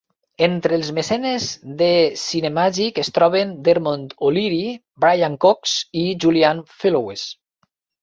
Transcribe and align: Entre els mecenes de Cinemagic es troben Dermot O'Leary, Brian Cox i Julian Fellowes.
Entre 0.43 0.77
els 0.77 0.87
mecenes 0.99 1.49
de 1.81 1.89
Cinemagic 2.21 3.03
es 3.03 3.13
troben 3.19 3.53
Dermot 3.69 4.19
O'Leary, 4.31 4.59
Brian 5.07 5.41
Cox 5.49 5.79
i 6.07 6.11
Julian 6.27 6.69
Fellowes. 6.83 7.33